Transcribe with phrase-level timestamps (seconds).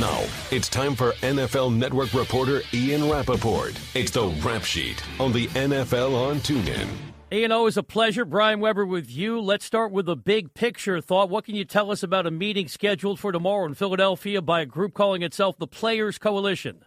[0.00, 3.80] Now, it's time for NFL Network reporter Ian Rapoport.
[3.94, 6.86] It's the Rap Sheet on the NFL on TuneIn.
[7.32, 8.26] Ian, always a pleasure.
[8.26, 9.40] Brian Weber with you.
[9.40, 11.30] Let's start with a big picture thought.
[11.30, 14.66] What can you tell us about a meeting scheduled for tomorrow in Philadelphia by a
[14.66, 16.84] group calling itself the Players Coalition?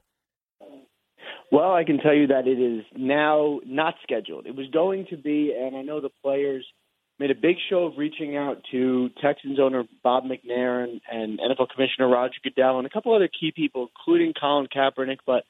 [1.51, 4.45] Well, I can tell you that it is now not scheduled.
[4.45, 6.63] It was going to be, and I know the players–
[7.19, 11.69] made a big show of reaching out to Texans owner Bob McNair and, and NFL
[11.69, 15.19] Commissioner Roger Goodell and a couple other key people, including Colin Kaepernick.
[15.25, 15.43] But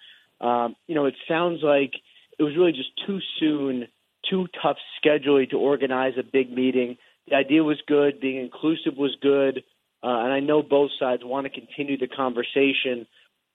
[0.44, 1.92] um, you know, it sounds like
[2.38, 3.88] it was really just too soon,
[4.30, 6.98] too tough scheduling to organize a big meeting.
[7.28, 9.64] The idea was good, being inclusive was good,
[10.02, 13.06] uh, and I know both sides want to continue the conversation.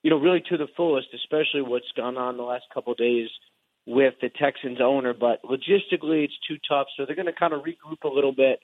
[0.03, 3.27] You know, really to the fullest, especially what's gone on the last couple of days
[3.85, 6.87] with the Texans owner, but logistically it's too tough.
[6.97, 8.59] So they're going to kind of regroup a little bit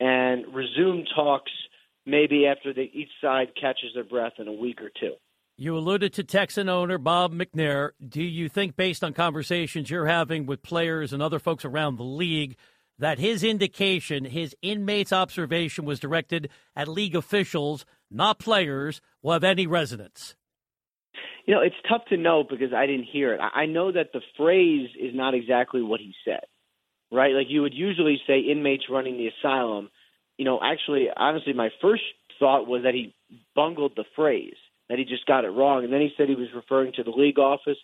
[0.00, 1.50] and resume talks
[2.06, 5.14] maybe after the, each side catches their breath in a week or two.
[5.56, 7.90] You alluded to Texan owner Bob McNair.
[8.06, 12.04] Do you think, based on conversations you're having with players and other folks around the
[12.04, 12.56] league,
[12.98, 19.44] that his indication, his inmates' observation was directed at league officials, not players, will have
[19.44, 20.36] any resonance?
[21.48, 23.40] You know, it's tough to know because I didn't hear it.
[23.40, 26.44] I know that the phrase is not exactly what he said,
[27.10, 27.32] right?
[27.32, 29.88] Like you would usually say inmates running the asylum.
[30.36, 32.02] You know, actually, honestly, my first
[32.38, 33.14] thought was that he
[33.56, 34.56] bungled the phrase,
[34.90, 35.84] that he just got it wrong.
[35.84, 37.78] And then he said he was referring to the league office,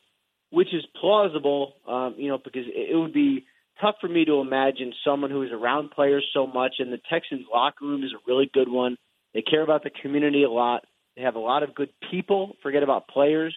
[0.51, 3.47] which is plausible, um, you know, because it would be
[3.81, 6.75] tough for me to imagine someone who is around players so much.
[6.81, 8.98] And the Texans locker room is a really good one.
[9.33, 10.85] They care about the community a lot.
[11.17, 12.57] They have a lot of good people.
[12.62, 13.55] Forget about players.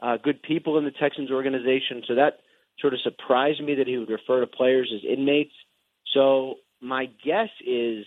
[0.00, 2.02] Uh, good people in the Texans organization.
[2.06, 2.40] So that
[2.80, 5.54] sort of surprised me that he would refer to players as inmates.
[6.12, 8.04] So my guess is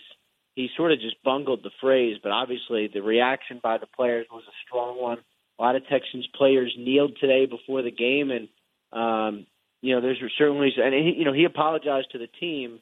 [0.54, 4.44] he sort of just bungled the phrase, but obviously the reaction by the players was
[4.46, 5.18] a strong one.
[5.58, 8.48] A lot of Texans players kneeled today before the game, and
[8.92, 9.46] um,
[9.82, 12.80] you know, there's certainly, and he, you know, he apologized to the team,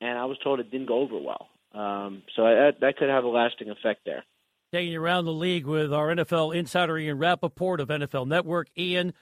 [0.00, 1.48] and I was told it didn't go over well.
[1.74, 4.24] Um, so that that could have a lasting effect there
[4.72, 8.68] taking you around the league with our NFL insider Ian Rapoport of NFL Network.
[8.76, 9.14] Ian,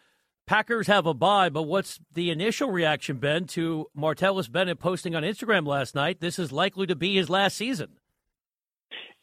[0.46, 5.22] Packers have a bye, but what's the initial reaction been to Martellus Bennett posting on
[5.22, 6.20] Instagram last night?
[6.20, 7.98] This is likely to be his last season.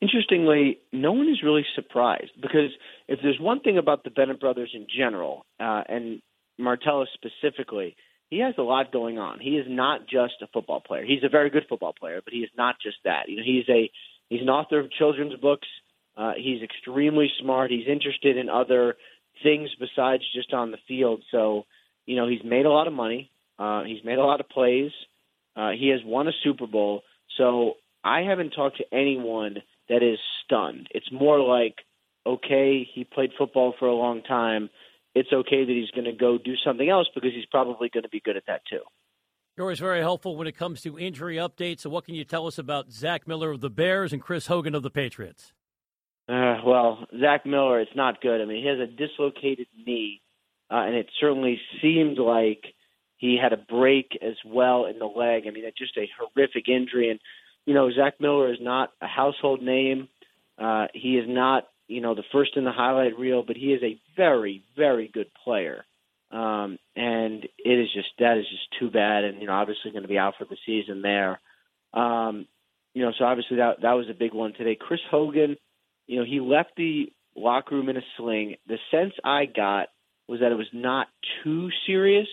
[0.02, 2.72] Interestingly, no one is really surprised because
[3.08, 6.22] if there's one thing about the Bennett brothers in general, uh, and
[6.60, 7.96] Martellus specifically,
[8.30, 9.40] he has a lot going on.
[9.40, 11.06] He is not just a football player.
[11.06, 13.30] He's a very good football player, but he is not just that.
[13.30, 13.90] You know, he's a
[14.30, 15.68] he's an author of children's books.
[16.16, 17.72] Uh, he's extremely smart.
[17.72, 18.96] He's interested in other
[19.42, 21.24] things besides just on the field.
[21.32, 21.66] So,
[22.06, 23.32] you know, he's made a lot of money.
[23.58, 24.92] Uh, he's made a lot of plays.
[25.56, 27.02] Uh, he has won a Super Bowl.
[27.38, 27.74] So
[28.04, 29.58] I haven't talked to anyone
[29.90, 30.88] that is stunned.
[30.92, 31.76] It's more like,
[32.26, 34.70] okay, he played football for a long time.
[35.16, 38.10] It's okay that he's going to go do something else because he's probably going to
[38.10, 38.82] be good at that too.
[39.56, 41.82] You're always very helpful when it comes to injury updates.
[41.82, 44.74] So, what can you tell us about Zach Miller of the Bears and Chris Hogan
[44.74, 45.54] of the Patriots?
[46.28, 48.42] Uh, well, Zach Miller, it's not good.
[48.42, 50.22] I mean, he has a dislocated knee,
[50.72, 52.64] uh, and it certainly seemed like
[53.18, 55.44] he had a break as well in the leg.
[55.48, 57.10] I mean, it's just a horrific injury.
[57.10, 57.20] And,
[57.66, 60.10] you know, Zach Miller is not a household name.
[60.58, 63.82] Uh, he is not, you know, the first in the highlight reel, but he is
[63.84, 65.86] a very, very good player.
[66.32, 69.24] Um, and it is just, that is just too bad.
[69.24, 71.40] And, you know, obviously going to be out for the season there.
[71.94, 72.48] Um,
[72.94, 74.76] you know, so obviously that, that was a big one today.
[74.80, 75.56] Chris Hogan,
[76.08, 78.56] you know, he left the locker room in a sling.
[78.68, 79.88] The sense I got
[80.28, 81.08] was that it was not
[81.44, 82.28] too serious,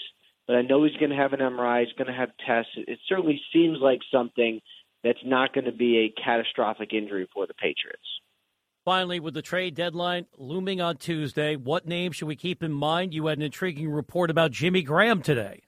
[0.47, 1.85] but I know he's going to have an MRI.
[1.85, 2.73] He's going to have tests.
[2.77, 4.61] It certainly seems like something
[5.03, 8.03] that's not going to be a catastrophic injury for the Patriots.
[8.85, 13.13] Finally, with the trade deadline looming on Tuesday, what name should we keep in mind?
[13.13, 15.63] You had an intriguing report about Jimmy Graham today.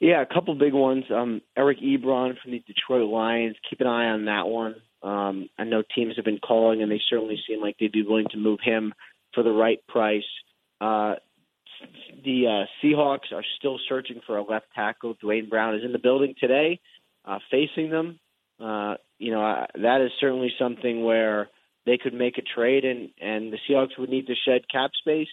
[0.00, 1.04] Yeah, a couple big ones.
[1.14, 3.56] Um, Eric Ebron from the Detroit Lions.
[3.68, 4.76] Keep an eye on that one.
[5.02, 8.28] Um, I know teams have been calling, and they certainly seem like they'd be willing
[8.30, 8.94] to move him
[9.34, 10.22] for the right price.
[10.80, 11.14] Uh,
[12.24, 15.16] the uh, Seahawks are still searching for a left tackle.
[15.20, 16.80] Duane Brown is in the building today,
[17.24, 18.20] uh, facing them.
[18.60, 21.48] Uh, you know uh, that is certainly something where
[21.84, 25.28] they could make a trade, and and the Seahawks would need to shed cap space.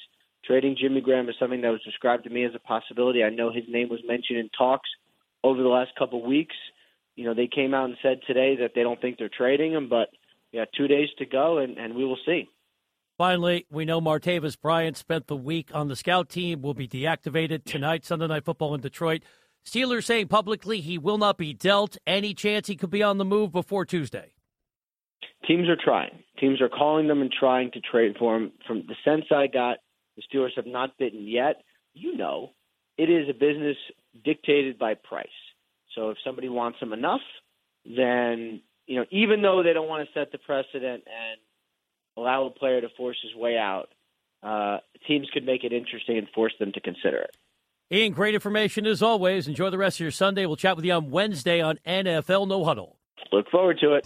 [0.45, 3.23] Trading Jimmy Graham is something that was described to me as a possibility.
[3.23, 4.89] I know his name was mentioned in talks
[5.44, 6.55] over the last couple of weeks
[7.19, 9.89] you know, they came out and said today that they don't think they're trading him,
[9.89, 10.07] but
[10.54, 12.48] yeah, two days to go, and, and we will see.
[13.18, 17.66] Finally, we know Martavis Bryant spent the week on the scout team, will be deactivated
[17.66, 19.24] tonight, Sunday Night Football in Detroit.
[19.66, 21.98] Steelers saying publicly he will not be dealt.
[22.07, 24.31] Any chance he could be on the move before Tuesday?
[25.45, 26.24] Teams are trying.
[26.39, 28.54] Teams are calling them and trying to trade for him.
[28.66, 29.80] From the sense I got,
[30.16, 31.63] the Steelers have not bitten yet.
[31.94, 32.51] You know,
[32.98, 33.75] it is a business
[34.24, 35.27] dictated by price.
[35.95, 37.21] So if somebody wants him enough,
[37.86, 41.39] then you know, even though they don't want to set the precedent and
[42.18, 43.89] allow a player to force his way out,
[44.41, 44.77] uh,
[45.07, 47.36] teams could make it interesting and force them to consider it.
[47.91, 49.47] Ian, great information as always.
[49.47, 50.45] Enjoy the rest of your Sunday.
[50.45, 52.97] We'll chat with you on Wednesday on NFL No Huddle.
[53.31, 54.06] Look forward to it.